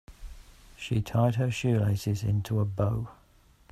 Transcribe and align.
She 0.77 0.99
tied 1.03 1.35
her 1.35 1.51
shoelaces 1.51 2.23
into 2.23 2.59
a 2.59 2.65
bow. 2.65 3.07